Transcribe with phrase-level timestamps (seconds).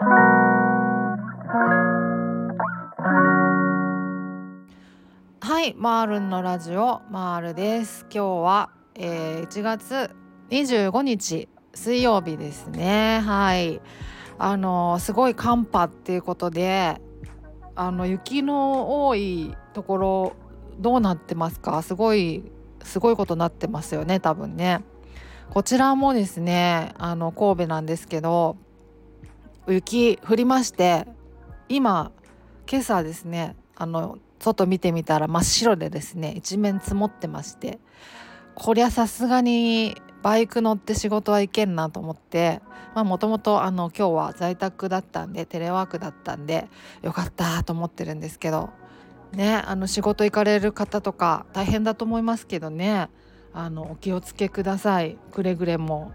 [0.00, 0.04] は
[5.64, 8.02] いマールンのラジオマールです。
[8.02, 10.14] 今日は、えー、1月
[10.50, 13.18] 25日水曜日ですね。
[13.24, 13.80] はい。
[14.38, 17.00] あのすごい寒波っていうことで
[17.74, 20.36] あの雪の多いところ
[20.78, 21.82] どうなってますか？
[21.82, 22.44] すごい
[22.84, 24.84] すごいことになってますよね多分ね。
[25.50, 28.58] こちらもですねあの神戸なんですけど
[29.72, 31.06] 雪降りまして
[31.68, 32.10] 今
[32.70, 37.78] 今朝ですねあの外見てみたら真っ白でですね一面積もってまして
[38.54, 42.60] こりゃさすがにバイク乗って仕事は行けんなと思って
[42.94, 46.68] もともと今日は在宅だったんでテレワークだったんで
[47.02, 48.70] よかったと思ってるんですけど
[49.32, 53.08] ねあの仕事行かれる方とか大変だと思いますけどね
[53.52, 55.16] あのお気をつけください。
[55.32, 56.12] くれぐれも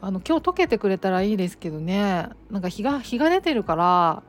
[0.00, 2.28] あの今日溶けてくれたらいいですけどね。
[2.50, 4.22] なんか日が日が出てるから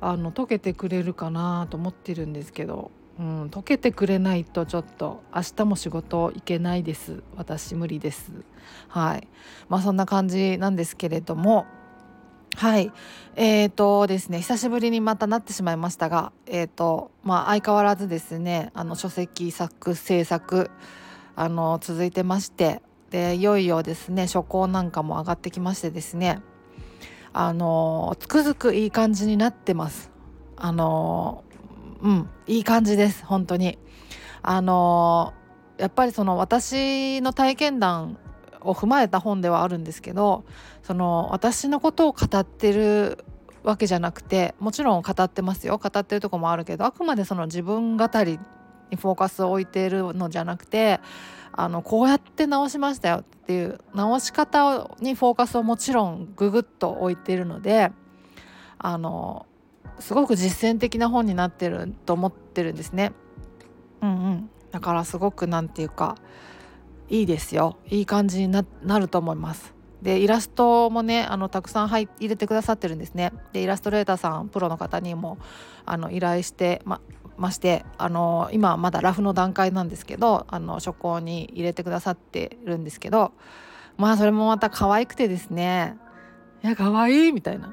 [0.00, 7.22] あの溶けてくれるかなと思ってるんですけど、うん、溶けてくれないとちょっと明日も仕事行けないです。
[7.36, 8.32] 私無理です。
[8.88, 9.28] はい。
[9.68, 11.66] まあそんな感じなんですけれども。
[12.56, 12.90] はい。
[13.34, 20.70] えーとですね久しぶりにまたなってしまいましたがえーとまあ相変わらずですねあの書籍作制作
[21.34, 26.40] あの続いてましてでいよいよですね初稿なんかも上がってきましてですね
[27.32, 30.10] あのつくづくいい感じになってます。
[30.56, 31.44] あの
[32.00, 33.78] うんいい感じです本当に。
[34.42, 35.34] あの
[35.76, 38.16] やっぱりその私の体験談
[38.62, 40.44] を踏まえた本ではあるんですけど
[40.82, 43.24] その私のことを語ってる
[43.62, 48.38] わけじゃなくてもちろん語ってますよ語ってるとこもあるけどあくまでその自分語り
[48.90, 51.00] にフォーカスを置いているのじゃなくて
[51.56, 57.90] あのこうやって直しましたよっていう直し方にフォーカスをもちろんググッと置いているので
[58.78, 59.46] あの
[59.98, 63.12] すごく実践的な本になってると思ってるんですね。
[64.02, 66.16] うんうん、だからすごく何て言うか
[67.08, 69.74] いいですよいい感じになると思います。
[70.02, 73.32] でイラストもねあのたくさん入入れてくださってるんですね。
[73.54, 75.38] でイラストレーターさんプロの方にも
[75.86, 77.00] あの依頼して、ま、
[77.38, 83.32] ましてあの今まだラフの段階なんですけどあの書庫に入れてくださってるんですけど
[83.96, 85.96] まあそれもまた可愛くてですね
[86.62, 87.72] いや可愛いみたいな。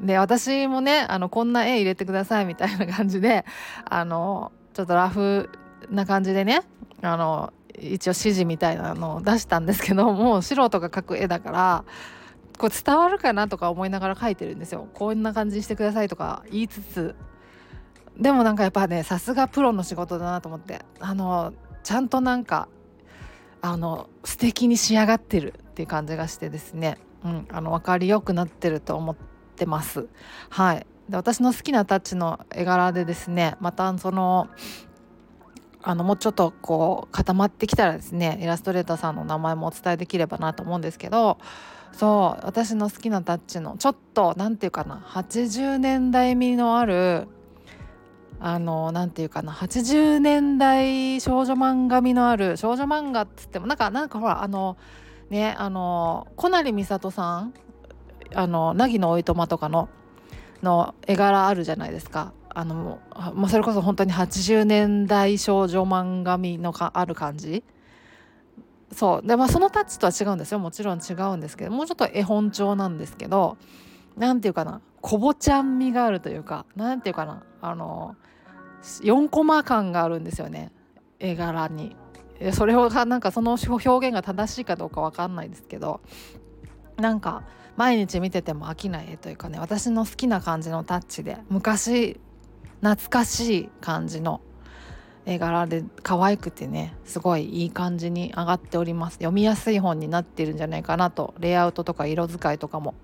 [0.00, 3.44] で私もねあのこんな絵入れてくださいみたいな感じで
[3.84, 5.50] あのちょっとラフ
[5.90, 6.62] な感じでね
[7.02, 11.84] あの一応指示みたいなのを出したんですけどもう素人が描く絵だから
[12.58, 14.88] これ伝わるかなとか思いながら描いてるんですよ。
[14.94, 17.14] こんな感じにしてくださいとか言いつつ
[18.18, 21.52] でもなんかやっぱねさすがプロの仕事だなと思ってあの
[21.82, 22.68] ちゃんとなんか
[23.60, 29.16] あの素敵に仕上がってるっていう感じがしてですね、うん、あの分かりよくなってると思っ
[29.56, 30.08] てます。
[30.50, 34.48] はいで私の好きなタッチの絵柄でですねまたその
[35.82, 41.38] あのもうちょっとこう固まってきたらですねイラストレーターさんの名前もお伝えできればなと思うんですけど
[41.92, 47.26] そう私の好きなタッチのちょっと何て言うかな80年代味のある
[48.44, 54.76] あの何て言うかな80年代少女漫画味のある少女漫画っつってもなんかなんかほらあの
[55.30, 57.54] ねあの小成美里さん
[58.34, 59.88] あの凪のおいとまとかの
[60.60, 62.32] の絵柄あるじゃないですか。
[62.54, 63.00] あの
[63.34, 67.62] もうそれこそ本当に80年代少女漫画味のかある感じ。
[68.92, 69.26] そう。
[69.26, 70.58] でまあそのタッチとは違うんですよ。
[70.58, 73.56] もちろん違うんですけどもうちょっと絵本調なんですけど
[74.16, 78.16] 何て言うかなこぼちゃん味があるというか何て言うかなあの
[78.82, 80.72] 4コマ感があるんですよね
[81.18, 81.96] 絵柄に。
[82.52, 86.00] それをなんかその表現が正しいかどうか分かんないですけど
[86.96, 87.44] なんか
[87.76, 92.20] 毎日見てても飽きない絵というかね私の好きな感じのタッチで昔
[92.80, 94.40] 懐かしい感じの
[95.24, 102.94] 絵柄で可愛くてねすごいいい感じに上がっております読みやすい本になってるんじゃないかなとレイアウトとか色使いとかも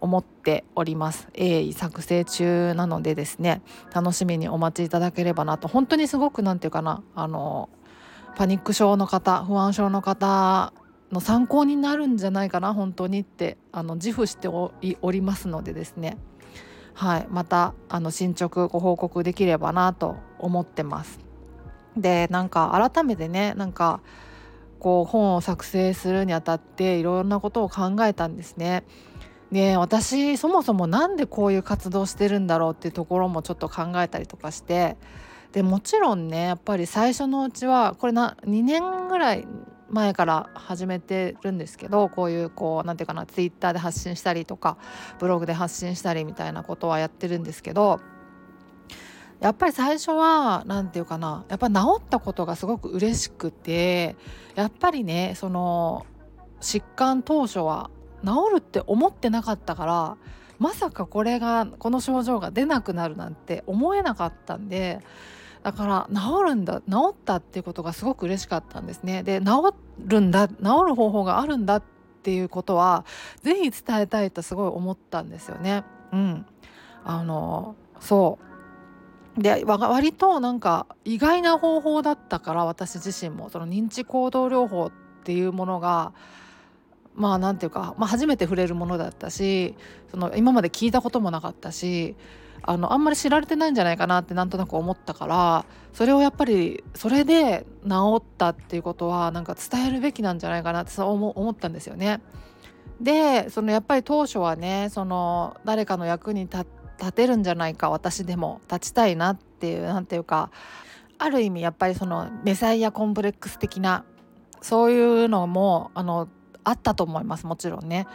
[0.00, 3.62] 思っております鋭意作成中なのでですね
[3.94, 7.68] 楽しみにお待ちいただければなと本当にすごく何て言うかなあの
[8.36, 10.72] パニック症の方不安症の方
[11.10, 14.72] の参考になるんじゃないかな本当にってあの自負してお
[15.10, 16.18] りますのでですね
[16.94, 21.20] はいまたあの進捗ご報告できればなと思ってます。
[21.96, 24.00] でなんか改めてねなんか
[24.78, 28.84] こう本を作成するにあたっていろんなことを考えたんですね。
[29.50, 34.96] ね私そもそも何でこういう活動してるんだろうっていうところもちょっと考えたりとかして。
[35.52, 39.48] でもちろんねやっぱり最初のうちはこれな2年ぐらい
[39.90, 44.76] 前から始めてるんですけどこういうこう何て言うかなツイッターで発信したりとか
[45.18, 48.00] ブログで発信したりみたいなことはやってるんですけど
[49.40, 54.16] やっぱり最初は何て言うかなやっぱ治ったことがすごく嬉しくて
[54.56, 56.04] やっぱりねその
[56.60, 57.90] 疾患当初は
[58.24, 60.16] 治るって思ってなかったから
[60.58, 65.00] まさかこれがこの症状が出なくなるなんて思えなかったんで
[65.62, 69.22] だから治るんだ治ったっていうことがすごく嬉しかったんですね。
[69.22, 70.54] で治るんだ治
[70.86, 71.82] る方法があるんだっ
[72.22, 73.04] ていうことは
[73.42, 75.84] 是非伝えたいとすごい思ったんですよね。
[76.12, 76.46] うん、
[77.04, 78.38] あのそ
[79.36, 84.92] うで割となんか意外な方法だったから私自身もその認知行動療法っ
[85.24, 86.12] ていうものが
[87.18, 89.74] まあ何て言うか、まあ、初めて触れるものだったし
[90.10, 92.14] その今まで聞いたこともなかったし
[92.62, 102.20] あのあんまり知られてないんじゃないかなってなんとなく思ったからそれをやっぱりそれで治ったっていうことはなんか伝えるべきなんじゃないかなってそう思ったんですよね。
[103.00, 106.66] でそのやっぱり当初はねその誰かの役に立
[107.12, 110.50] てるんじゃないか私でも立ちたいなっていう何ていうか
[111.18, 114.04] ある意味やっぱりそのメサイアコンプレックス的な
[114.60, 116.28] そういうのもあの
[116.64, 118.06] あったと思いますもちろんね。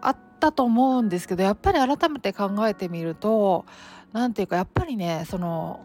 [0.00, 3.64] あったと思うんですけどやっぱり改めて考えてみると
[4.12, 5.80] 何て言うかやっぱりねその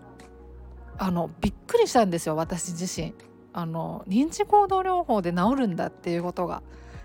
[0.97, 3.13] あのびっくりしたんですよ私自身。
[3.51, 6.61] あの認知行動療法で治るんだっていうことが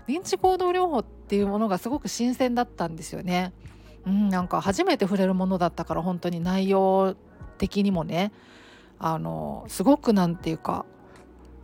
[0.07, 3.51] 認知行動療法っていうものがすごく新鮮だったんですよね。
[4.05, 7.15] うん、なんか初めて触れるものだったから本当に内容
[7.57, 8.31] 的にもね
[8.99, 10.85] あのすごくなんていうか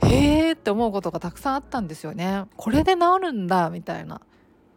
[0.04, 2.46] へえって思うことがたくさんあったんですよね。
[2.56, 4.22] これで治るんだみたいな。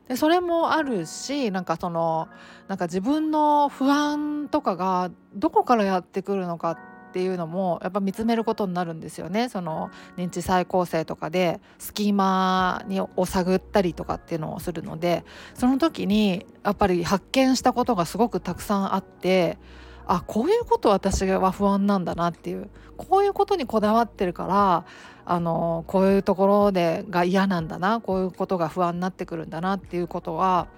[0.08, 2.28] でそれもあるしなんかその
[2.68, 6.78] なんか自分の不安とかがどこからやってくるのかっ
[7.12, 19.58] ていうのもやっぱ見つめることになるんですよねその認知再構成とかでスキーマにを探ったりとかっていうのをするのでその時にやっぱり発見したことがすごくたくさんあって
[20.06, 22.70] あこういうこと私は不安なんだなっていう。
[22.96, 24.84] こういうことにこだわってるから
[25.24, 30.68] あのこういうところでが嫌なんだなこういうことが不安になってくるんだなっていうことは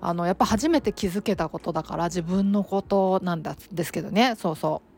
[0.00, 4.34] あのやっぱ初めて気づけたことだから自分のことなんだですけどね。
[4.36, 4.88] そうそう。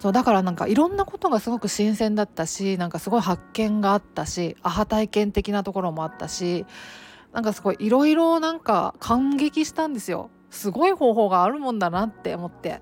[0.00, 6.64] そうだからなんかいろんなことがすごく新鮮だったしなんかすごい発見があったしアハ体験的なところもあったし
[7.34, 10.30] なんかすごいいろいろなんか感激したんですよ。
[10.50, 12.80] すごい方法があるもんだなって思って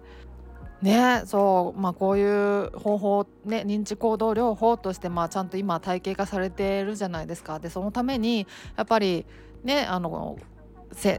[0.82, 9.26] ねそうまあこういう方法ね認知行動療法としてまあちゃんと今体系化されてるじゃないですかでそのためにやっぱり
[9.64, 10.38] ねあの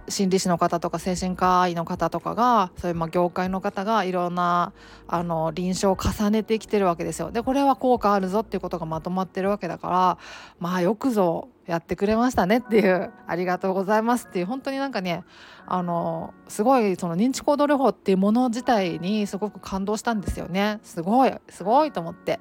[0.07, 4.73] 心理師の方とか精神科医の方とかがそういうまあ業界の方がいろんな
[5.07, 7.31] あの臨床を重ねてきてるわけですよ。
[7.31, 10.17] でこれは効果あるぞっていうことがまとまってるわけだから
[10.59, 15.23] まあよくぞやってくれましたねっていうありがとうございますっていう本当になんかね
[15.67, 20.79] あのすごいその認知行動療法っていうもの自体にすごく感動したんですよね。
[20.83, 22.39] すごいすごいと思って。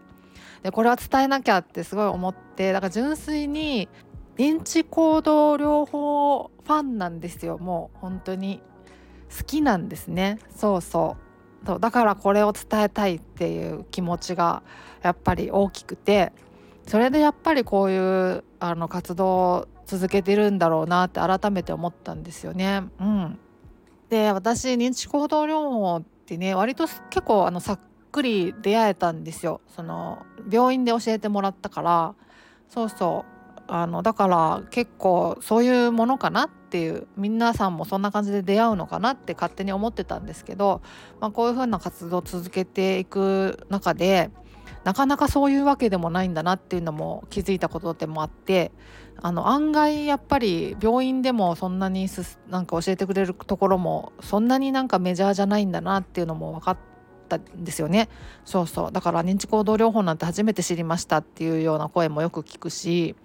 [0.63, 3.89] でこれは伝えなきゃってすごい思ってだから純粋に
[4.37, 7.59] 認知行動療法ファンなんですよ。
[7.59, 8.63] もう本当に。
[9.37, 10.39] 好きなんですね。
[10.57, 11.17] そうそ
[11.67, 11.81] う。
[11.81, 14.63] だからこれを伝えたいっていう気持ちが
[15.03, 16.33] やっぱり大きくて
[16.87, 22.83] それでやっぱりこういうあの活動を続けてるんだろうなって改めて思ったんですよね。
[23.01, 23.39] うん、
[24.11, 29.61] で私認知行動療法ってね割と結構あのさっくり出会えたんですよ。
[29.69, 32.15] その病院で教えてもらったから
[32.69, 33.39] そうそう
[33.69, 40.81] あのだから結構そういうものかなっていう皆さんもそんな感じで出会うのかなって勝手に思ってたんですけど、
[41.21, 44.31] まあ、こういうふうな活動を続けていく中で
[44.85, 48.73] なかなかそういうわけでもないんだなっていうのも気づいたことでもあって
[49.21, 52.09] あの案外やっぱり病院でもそんなに
[52.49, 56.79] なんか教えてくれるところもそんなになんかメジャーじゃないんだなっていうのも分かっ
[57.29, 58.09] たんですよね。
[58.45, 58.93] そうそう。
[58.93, 63.17] だから認知行動療法なんて初めて知りましたっていうような声もよく聞くし。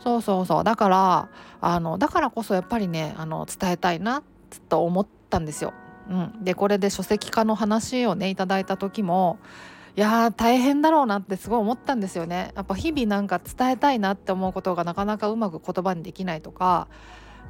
[0.00, 0.64] そうそうそう。
[0.64, 1.28] だから
[1.60, 4.22] あのだからこそやっぱりねあの伝えたいな
[4.56, 5.72] っと思ったんですよ。
[6.10, 9.38] うん、でこれで書籍化の話をねいただいた時も
[9.94, 12.52] いやー大変だろうなってすごい思ったんですよね。
[12.56, 16.88] やっぱ日々なんか伝えたいなって思うことがなかなかうまく言葉にできないとか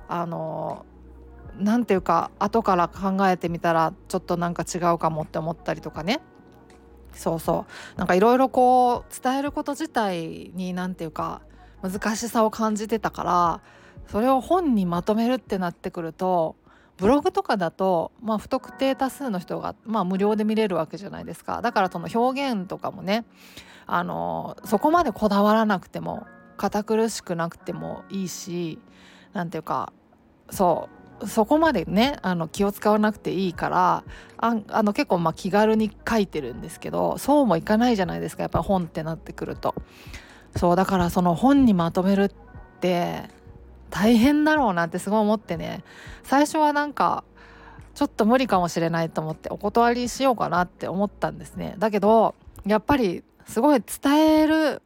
[0.09, 0.85] あの
[1.57, 6.21] 何ていうか後から考えてみたらちょっとなんか違うかもって思ったりとかね。
[7.13, 7.99] そうそう。
[7.99, 11.43] なんかいろいろこう伝えること自体に何ていうか
[11.81, 13.61] 難しさを感じてたから
[14.09, 16.57] それを本にまとめるってなってくると
[17.02, 23.25] ブログとかだと、まあ、不特定多数の人が、まあ、無料で見れるわけじゃないですかだからその表現とかもね
[23.87, 28.78] あのそこまでこだわらなくても堅苦しくなくてもいいし
[29.32, 29.92] 何ていうか
[30.49, 30.88] そ
[31.21, 34.04] うそこまでねあの気を使わなくていいから
[34.37, 39.75] ああの結構まあ気軽に書いてるんですけどそうもいかないじゃないですかやっぱ本ってなってくると。
[40.54, 42.30] そうだからその本にまとめるっ
[42.80, 43.23] て
[43.93, 45.85] 大変だろうなってすごい思ってね
[46.25, 47.25] 最初はなんか
[47.95, 52.35] ちょっと無理かもしれないと思ってお断りしようかなって思ったんですねだけど
[52.67, 54.83] やっぱりすごい伝える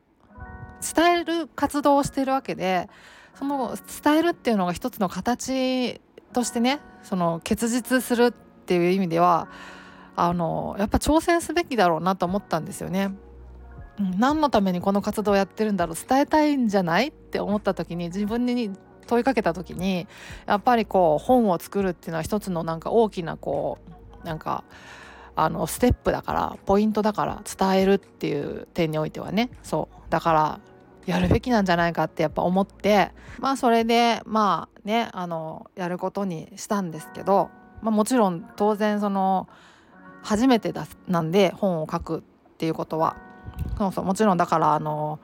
[0.95, 2.91] 伝える活動をしてるわけで
[3.39, 6.01] その伝えるっていうのが一つの形
[6.33, 9.49] としてねその結実するっていう意味では
[10.17, 13.15] あのやっぱ挑戦すべきだろうなと思ったんですよね。
[14.19, 18.71] 何のためにこの活動をやってるんだろう伝えたいんじゃないって思った時に自分に
[19.07, 20.07] 問いかけた時に
[20.47, 23.79] やっぱりこう本を作るっていうのは一つのなんか大きなこ
[24.23, 24.65] うなんか
[25.35, 29.51] あのステップだからポイントだから伝えるっていう点においてはね。
[29.63, 30.11] そう。
[30.11, 30.61] だから
[31.05, 37.51] やるべきなんじゃないかってやっぱ思ってまあそれでまあねあのやることにしたんですけど、
[37.83, 39.49] まあ、もちろん当然その
[40.23, 43.17] 初めてだなんで本を書くっていうことは。
[43.79, 44.05] そうそう。
[44.05, 45.21] もちろんだからあの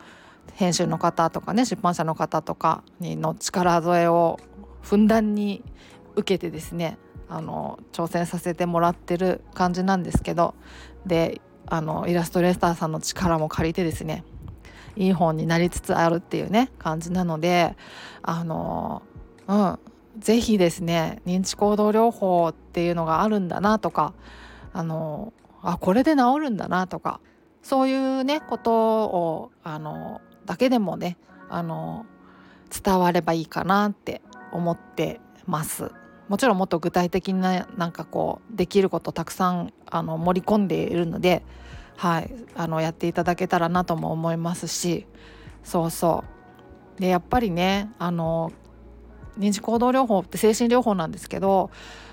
[0.54, 4.38] 編集の方とかね出版社の方とかにの力添えを
[4.82, 5.62] ふんだんに
[6.16, 10.54] 受けてですねあの挑戦させてもらってる感じなんですけど
[11.06, 14.24] であのイラストレーターさんの力も借りてですね
[14.96, 17.76] いい本になりつつあるっていうね感じなので
[18.22, 19.02] あの
[19.48, 19.78] うん
[20.18, 24.12] 是非ですね認知行動療法っていうのがあるんだなとか
[24.74, 25.32] あの
[25.62, 27.20] あこれで治るんだなとか
[27.62, 31.16] そういうねことをあのだけでもね
[31.48, 32.06] あの
[32.70, 34.22] 伝わればいいかなって
[34.52, 35.90] 思ってます。
[36.28, 41.42] もちろんもっと具体的ななんかこうできることたくさんあの盛り込んでいるので、
[41.96, 45.06] はい、あのやっていただけたらなとも思いますし
[45.62, 46.24] そうそ
[46.96, 48.50] うでやっぱりねあの
[49.38, 51.70] 認知行動療法って精神療法なんですけど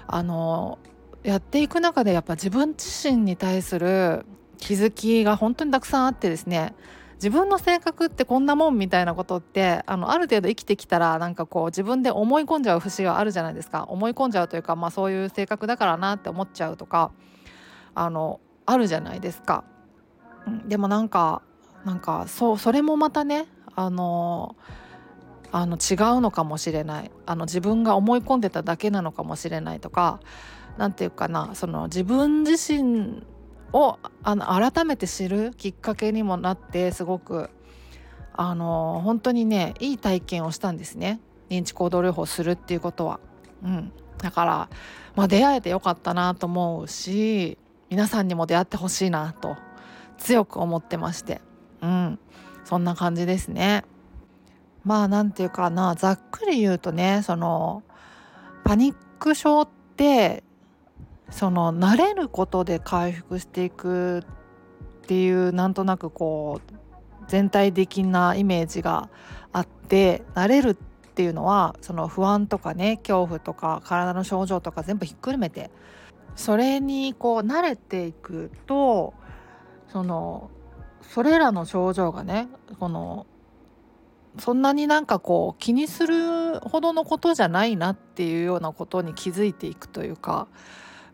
[0.07, 0.79] あの
[1.23, 4.25] やっていく中でやっぱ自分自身に対する
[4.57, 6.73] 気づきが本当にたくさんあってですね
[7.19, 17.11] 自分の性格ってこんなもんみたいなことってあのある程度生きてきたらなんかこう自分で思い込んじゃう節があるじゃないですか思い込んじゃうというか、まあ、そういう性格だからなって思っちゃうとか
[17.93, 19.65] あのあるじゃないですか。
[20.65, 21.41] でもなんか
[21.85, 24.55] なんかそうそれもまたねあの
[25.51, 30.19] あの違うのかもしれないあの自分が思い込んでただけなのかもしれないとか
[30.77, 33.23] 何て言うかなその自分自身
[33.73, 37.49] をあの改めて知るきっかけにもなってすごく
[38.33, 43.19] あの本当にねいい体験をしたんですね認知行動療法するっていうことは。
[43.63, 44.69] うん、だから、
[45.15, 47.57] まあ、出会えてよかったなと思うし
[47.89, 49.57] 皆さんにも出会ってほしいなと
[50.17, 51.41] 強く思ってまして、
[51.81, 52.19] うん、
[52.63, 53.83] そんな感じですね。
[54.85, 57.83] まあなんていうかなざっくり言うとねその
[58.63, 60.43] パニック症って
[61.31, 66.73] その慣れることで回復していくっていうなんとなくこう
[67.27, 69.09] 全体的なイメージが
[69.51, 70.75] あって慣れるっ
[71.13, 75.69] ていうのはその不安とかね恐怖とか体の症状とか全部ひっくるめて
[76.35, 79.13] それにこう慣れていくと
[79.91, 80.49] その
[81.01, 82.47] それらの症状がね
[82.79, 83.25] この
[84.37, 90.47] そんなになんかこう気にするほどのことじゃないなっていうようなことに気づいていくというか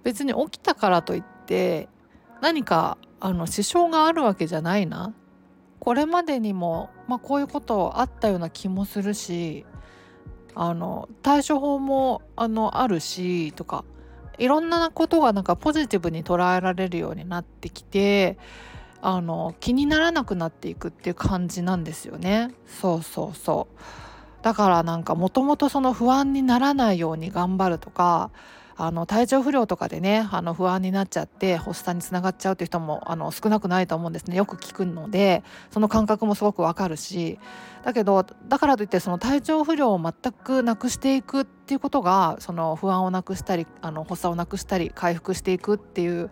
[0.05, 1.89] 別に起きたからといって
[2.39, 5.13] 何かあの支障があるわけじゃないな。
[5.79, 9.65] これまでにも、まあ、こういうことあったような気もするし
[10.55, 13.83] あの対処法もあのあるしとか
[14.37, 18.37] いろんなことがなんかポジティブに捉えられるようになってきて
[19.01, 22.51] あの気にならなくなっていくっていう感じなんですよね。
[22.65, 23.79] そうそうそう。
[24.43, 28.31] だからなんかもともとその不安にならないように頑張るとか
[28.77, 37.39] あの体調不良とかでねあの不安になっちゃって発作につながっちゃうっていう人もあの少なくないと思うんですねよく聞くのでその感覚もすごくわかるし
[37.83, 46.29] だけどだからといってその体調不良を全くなくしていくっていうことがその不安をなくしたりあの発作をなくしたり回復していくっていう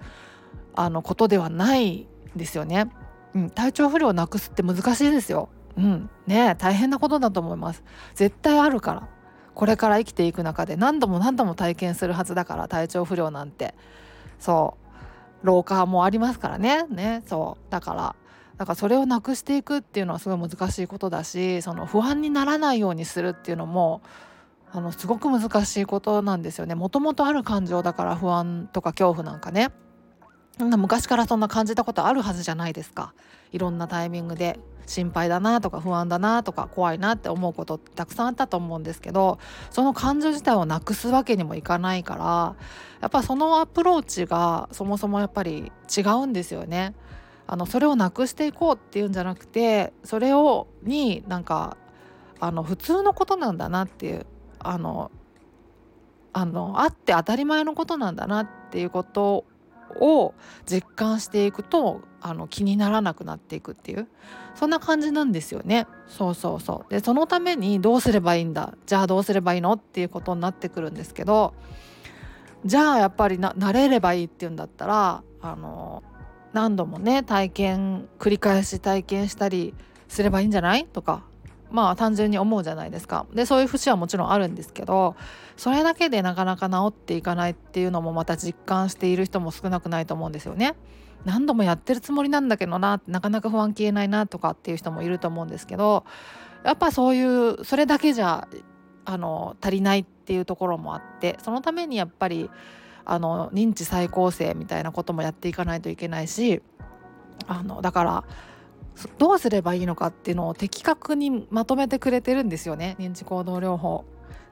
[0.76, 2.90] あのことではないんですよね。
[3.36, 5.50] うん、体調不良をなくすって難しいですよ。
[5.78, 7.84] うん、ね大変なことだと思います。
[8.16, 9.08] 絶対あるから
[9.56, 13.74] これから生きていく中で何度も何度も体験するはずだから体調不良なんて。
[14.40, 14.78] そ
[15.44, 15.46] う。
[15.46, 16.86] 老化もありますからね。
[16.90, 17.24] ね。
[17.28, 17.72] そう。
[17.72, 18.16] だから
[18.58, 24.02] だからそれをなくしていくっていうのはすごい難しいことだしその不安にならないようにするっていうのも
[24.72, 26.74] あのすごく難しいことなんですよね。
[26.74, 29.72] もともとある感情だから不安とか恐怖なんかね。
[30.60, 33.14] 昔からそんな感じたことあるはずじゃないですか
[33.52, 42.56] いろんなタイミングで心配だなとか不安だなとか怖いなって思うことたくさんあったと思うんですけどその感情自体をなくすわけにもいかないから
[43.02, 46.94] やっぱそのアプローチがそもそもやっぱり違うんですよね。
[47.46, 51.76] あのそれをなくしていこうっていうんじゃなくてそれをになんか
[52.40, 54.26] あの普通のことなんだなっていう
[54.60, 55.12] あの
[56.32, 59.46] あのあって当たり前のことなんだなっていうこと
[60.00, 60.34] を
[60.66, 64.08] 実感していくとあの気にならなくなっていくっていう
[64.56, 65.88] そんな感じなんですよね。
[66.08, 66.92] そうそうそう。
[66.92, 68.76] でそのためにどうすればいいんだ？
[68.86, 69.74] じゃあどうすればいいの？
[69.74, 71.54] っていうことになってくるんですけど
[72.66, 76.04] じゃあやっぱりな慣れればいいっていうんだったらあの
[76.54, 79.74] 何度もね体験繰り返し体験したり
[80.08, 80.86] すればいいんじゃない？
[80.86, 81.24] とか
[81.74, 85.16] まあ単純に思うじゃないですかでそういう節はもちろんあるんですけど
[85.58, 90.76] それだけでなかなか治っていかないっていうのもまた実感している人も少なくないと思うんですよね。
[91.26, 96.06] 何度もやってるつもりなんだけどななかなか不安消えないなとかっていう人もいると思うんですけど
[96.64, 98.48] やっぱそういうそれだけじゃ
[99.06, 102.50] あの足りないっていうところもあってそのためにやっぱり
[103.06, 106.62] あの認知再構成みたいなこともやっていかないといけないし
[107.48, 108.24] あのだから
[109.18, 114.06] どうすればいいのかっていうのを的確にまとめてくれてるんですよね認知行動療法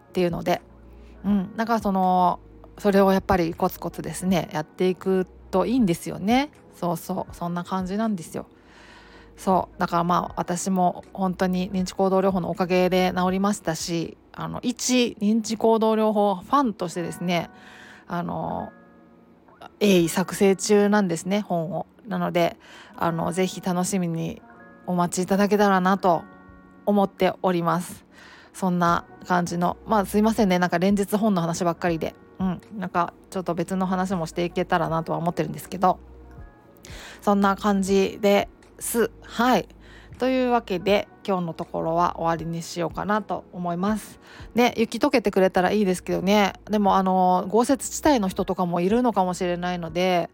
[0.09, 0.61] っていうので。
[1.23, 2.39] うん、だからその
[2.79, 8.47] それをやっぱりコツコツですねやっていくといいんですよねそうそうそんな感じなんですよ。
[9.37, 17.49] そうだからまあ私も本当に認知行動療法のおかげで治りましたしあの一認知行動療法ファンとしてですね
[18.07, 18.71] あの
[19.79, 21.85] 鋭意作成中なんですね本を。
[22.07, 22.57] なので
[22.95, 24.41] あのぜひ楽しみに
[24.85, 26.23] お待ちいただけたらなと
[26.85, 28.05] 思っております。
[28.53, 30.59] そんな感じのまあすいませんね。
[30.59, 32.15] なんか連日本の話ばっかりで。
[32.39, 32.61] うん。
[32.77, 35.99] なんかちょっと別の話もしていけたらなとは思ってるんですけど。
[37.21, 39.11] そんな感じです。
[39.21, 39.67] はい。
[40.17, 44.19] というわけで今日のところは終わりにしようかなと思います。
[44.53, 46.53] ね雪解けてくれたらいいですけどね。
[46.69, 50.29] でもあの豪雪地帯の人とかもいるのかもしれないので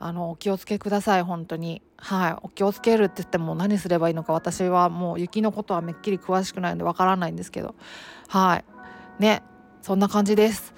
[0.00, 1.82] あのお気をつけください本当に。
[1.98, 2.36] はい。
[2.42, 7.74] お気をつけるって言っても何すればいいのか私はもう雪のことはめっきり詳しくないのでわからないんですけど。
[8.28, 8.64] はい。
[9.18, 9.42] ね。
[9.82, 10.74] そんな感じです。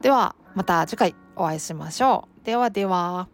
[0.00, 2.44] ではまた次回お会いしましょう。
[2.44, 3.28] ではでは。